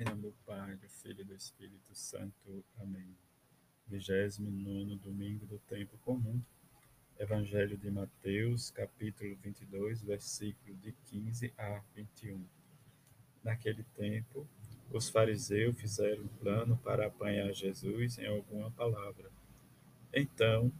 [0.00, 2.64] Em nome do Pai, do Filho e do Espírito Santo.
[2.80, 3.14] Amém.
[3.86, 6.42] 29 domingo do tempo comum.
[7.18, 12.44] Evangelho de Mateus, capítulo 22, versículo de 15 a 21.
[13.44, 14.48] Naquele tempo,
[14.90, 19.30] os fariseus fizeram um plano para apanhar Jesus em alguma palavra.
[20.12, 20.72] Então,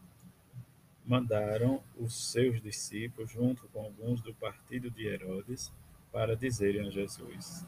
[1.05, 5.71] mandaram os seus discípulos, junto com alguns do partido de Herodes,
[6.11, 7.67] para dizerem a Jesus: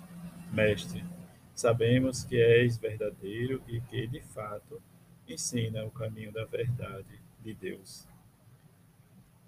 [0.52, 1.04] Mestre,
[1.54, 4.82] Sabemos que és verdadeiro e que, de fato,
[5.28, 8.08] ensina o caminho da verdade de Deus.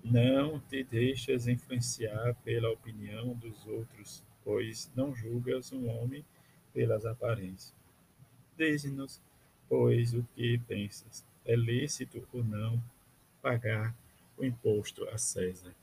[0.05, 6.25] Não te deixas influenciar pela opinião dos outros, pois não julgas um homem
[6.73, 7.75] pelas aparências.
[8.57, 9.21] Dize-nos,
[9.69, 11.27] pois, o que pensas.
[11.45, 12.81] É lícito ou não
[13.43, 13.97] pagar
[14.39, 15.75] o imposto a César?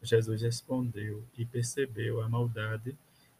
[0.00, 2.96] Jesus respondeu e percebeu a maldade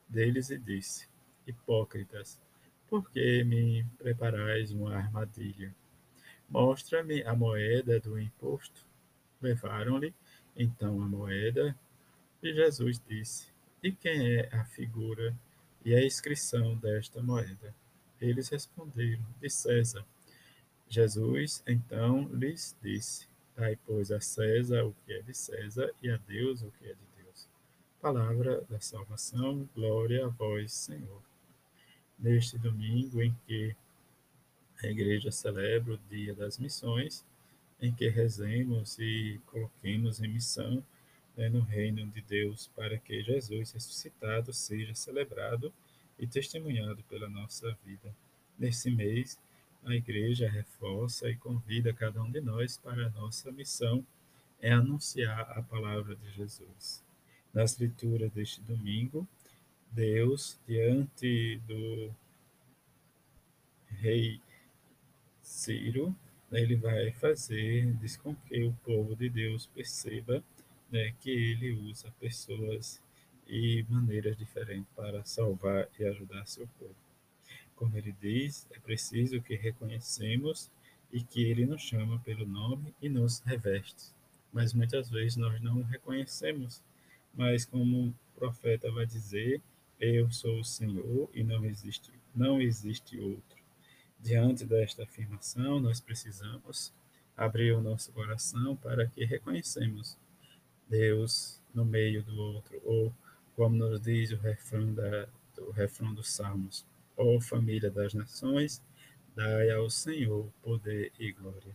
[0.08, 1.06] deles e disse:
[1.46, 2.40] Hipócritas,
[2.88, 5.74] por que me preparais uma armadilha?
[6.48, 8.86] Mostra-me a moeda do imposto.
[9.42, 10.14] Levaram-lhe
[10.56, 11.76] então a moeda
[12.42, 13.48] e Jesus disse:
[13.82, 15.36] E quem é a figura
[15.84, 17.74] e a inscrição desta moeda?
[18.20, 20.04] Eles responderam: De César.
[20.88, 26.16] Jesus então lhes disse: Dai, pois, a César o que é de César e a
[26.16, 27.48] Deus o que é de Deus.
[28.00, 31.33] Palavra da salvação, glória a vós, Senhor
[32.18, 33.74] neste domingo em que
[34.82, 37.24] a igreja celebra o Dia das Missões,
[37.80, 40.84] em que rezemos e coloquemos em missão
[41.36, 45.72] né, no reino de Deus para que Jesus ressuscitado seja celebrado
[46.18, 48.14] e testemunhado pela nossa vida.
[48.58, 49.38] Nesse mês,
[49.84, 54.06] a igreja reforça e convida cada um de nós para a nossa missão
[54.60, 57.02] é anunciar a palavra de Jesus.
[57.52, 59.28] Nas leituras deste domingo,
[59.90, 62.12] Deus, diante do
[63.88, 64.40] rei
[65.40, 66.14] Ciro,
[66.52, 70.42] ele vai fazer diz com que o povo de Deus perceba
[70.90, 73.02] né, que ele usa pessoas
[73.46, 76.94] e maneiras diferentes para salvar e ajudar seu povo.
[77.74, 80.70] Como ele diz, é preciso que reconhecemos
[81.12, 84.12] e que ele nos chama pelo nome e nos reveste.
[84.52, 86.82] Mas muitas vezes nós não reconhecemos,
[87.34, 89.60] mas como o profeta vai dizer,
[90.00, 93.62] eu sou o Senhor e não existe, não existe outro.
[94.20, 96.92] Diante desta afirmação, nós precisamos
[97.36, 100.16] abrir o nosso coração para que reconhecemos
[100.88, 103.12] Deus no meio do outro, ou
[103.56, 105.28] como nos diz o refrão, da,
[105.74, 108.82] refrão dos Salmos, ó família das nações,
[109.34, 111.74] dai ao Senhor poder e glória.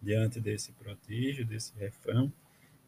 [0.00, 2.32] Diante desse prodígio, desse refrão,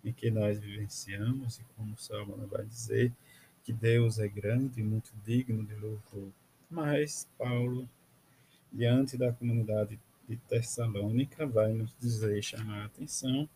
[0.05, 3.13] em que nós vivenciamos, e como o Salmo vai dizer,
[3.69, 6.33] que Deus é grande e muito digno de louvor.
[6.71, 7.87] Mas Paulo,
[8.73, 13.47] diante da comunidade de Tessalônica, vai nos dizer, chamar a atenção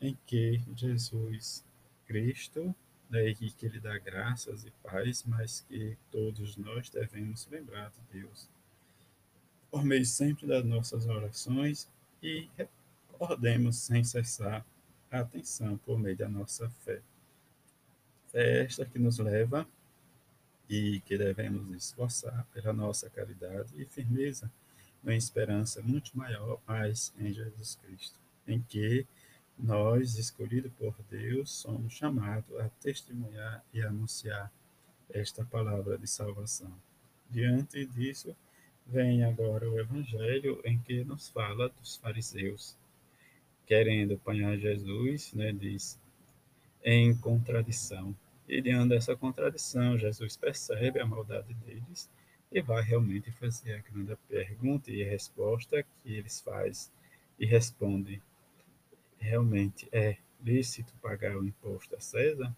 [0.00, 1.64] em que Jesus
[2.06, 2.72] Cristo,
[3.10, 8.48] né, que ele dá graças e paz, mas que todos nós devemos lembrar de Deus.
[9.68, 11.90] Por meio sempre das nossas orações
[12.22, 14.64] e recordemos sem cessar
[15.10, 17.02] a atenção por meio da nossa fé
[18.36, 19.66] esta que nos leva
[20.68, 24.50] e que devemos esforçar pela nossa caridade e firmeza
[25.02, 29.06] na esperança muito maior, mais em Jesus Cristo, em que
[29.58, 34.52] nós, escolhidos por Deus, somos chamados a testemunhar e anunciar
[35.08, 36.70] esta palavra de salvação.
[37.30, 38.36] Diante disso,
[38.86, 42.76] vem agora o Evangelho em que nos fala dos fariseus,
[43.64, 45.98] querendo apanhar Jesus, né, diz,
[46.84, 48.14] em contradição
[48.48, 52.08] e diante dessa contradição, Jesus percebe a maldade deles
[52.50, 56.92] e vai realmente fazer a grande pergunta e a resposta que eles fazem
[57.38, 58.22] e respondem.
[59.18, 62.54] Realmente é lícito pagar o imposto a César,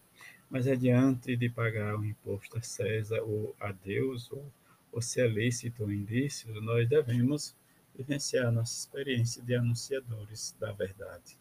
[0.49, 4.45] mas é diante de pagar o imposto a César ou a Deus, ou,
[4.91, 7.55] ou se é lícito ou ilícito, nós devemos
[7.95, 11.37] vivenciar nossa experiência de anunciadores da verdade.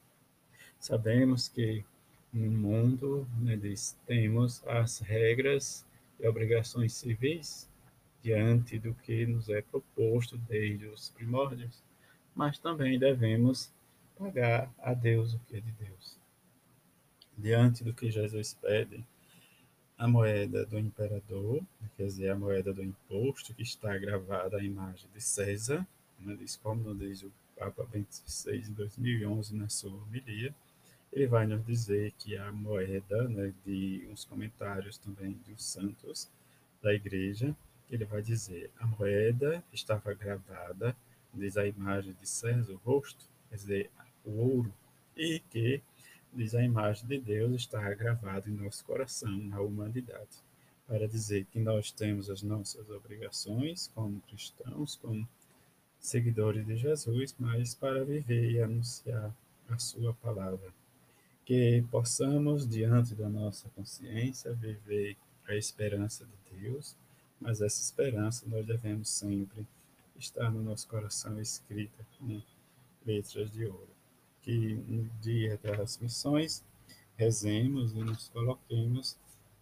[0.81, 1.85] Sabemos que
[2.33, 5.87] no mundo, né, diz, temos as regras
[6.21, 7.69] e obrigações civis
[8.23, 11.83] diante do que nos é proposto desde os primórdios,
[12.35, 13.73] mas também devemos
[14.19, 16.19] pagar a Deus o que é de Deus.
[17.37, 19.05] Diante do que Jesus pede,
[19.97, 21.63] a moeda do imperador,
[21.97, 25.87] quer dizer, a moeda do imposto, que está gravada a imagem de César,
[26.21, 30.55] né, diz como diz o Papa Bento XVI em 2011 na sua homilia,
[31.13, 36.29] ele vai nos dizer que a moeda, né, de uns comentários também dos santos
[36.83, 37.57] da igreja,
[37.91, 40.97] ele vai dizer: a moeda estava gravada,
[41.33, 43.91] diz a imagem de César, o rosto, quer dizer,
[44.25, 44.73] o ouro,
[45.17, 45.83] e que,
[46.33, 50.43] diz a imagem de Deus, está gravada em nosso coração, na humanidade,
[50.87, 55.29] para dizer que nós temos as nossas obrigações como cristãos, como
[55.99, 59.35] seguidores de Jesus, mas para viver e anunciar
[59.69, 60.73] a Sua palavra.
[61.49, 65.17] Que possamos, diante da nossa consciência, viver
[65.49, 66.95] a esperança de Deus
[67.41, 69.67] mas essa esperança nós devemos sempre
[70.19, 72.43] estar no nosso coração escrita com
[73.07, 73.89] letras de ouro.
[74.43, 76.65] Que no dia das missões
[77.17, 79.17] rezemos e nos coloquemos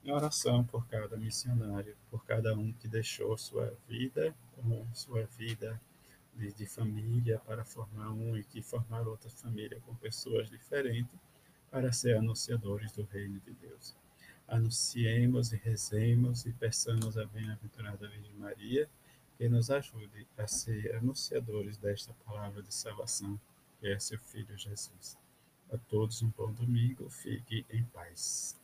[0.04, 4.34] em oração por cada missionário, por cada um que deixou sua vida,
[4.94, 5.80] sua vida
[6.34, 11.18] de família para formar um e que formar outra família com pessoas diferentes
[11.76, 13.94] para ser anunciadores do reino de Deus
[14.48, 18.88] anunciemos e rezemos e peçamos a bem-aventurada Virgem Maria
[19.36, 23.38] que nos ajude a ser anunciadores desta palavra de salvação,
[23.78, 25.18] que é seu Filho Jesus.
[25.70, 28.58] A todos um bom domingo, fique em paz.